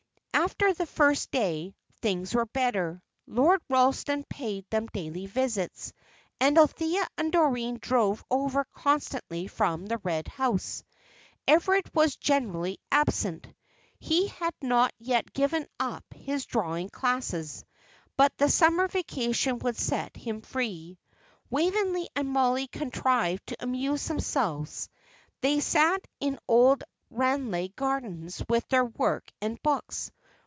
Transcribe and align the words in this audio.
After 0.33 0.73
the 0.73 0.87
first 0.87 1.29
day, 1.29 1.75
things 2.01 2.33
were 2.33 2.47
better. 2.47 3.03
Lord 3.27 3.61
Ralston 3.69 4.23
paid 4.27 4.67
them 4.71 4.87
daily 4.87 5.27
visits, 5.27 5.93
and 6.39 6.57
Althea 6.57 7.07
and 7.15 7.31
Doreen 7.31 7.77
drove 7.79 8.23
over 8.31 8.65
constantly 8.73 9.45
from 9.45 9.85
the 9.85 9.99
Red 9.99 10.27
House. 10.27 10.83
Everard 11.47 11.93
was 11.93 12.15
generally 12.15 12.79
absent. 12.91 13.47
He 13.99 14.27
had 14.29 14.53
not 14.63 14.91
yet 14.97 15.31
given 15.31 15.67
up 15.79 16.03
his 16.13 16.47
drawing 16.47 16.89
classes. 16.89 17.63
But 18.17 18.35
the 18.37 18.49
summer 18.49 18.87
vacation 18.87 19.59
would 19.59 19.77
set 19.77 20.17
him 20.17 20.41
free. 20.41 20.97
Waveney 21.51 22.09
and 22.15 22.27
Mollie 22.27 22.67
contrived 22.67 23.45
to 23.47 23.57
amuse 23.59 24.07
themselves; 24.07 24.89
they 25.41 25.59
sat 25.59 26.01
in 26.19 26.39
old 26.47 26.83
Ranelagh 27.11 27.75
Gardens 27.75 28.41
with 28.49 28.67
their 28.69 28.85
work 28.85 29.31
and 29.39 29.61
books. 29.61 30.11